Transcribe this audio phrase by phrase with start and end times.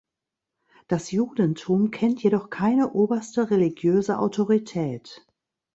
[0.87, 5.27] Das Judentum kennt jedoch keine oberste religiöse Autorität.